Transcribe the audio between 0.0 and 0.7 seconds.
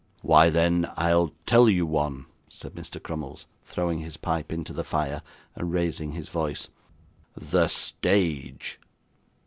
'Why,